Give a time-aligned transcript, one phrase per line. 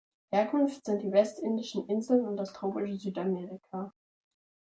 [0.31, 3.93] Herkunft sind die Westindischen Inseln und das tropische Südamerika.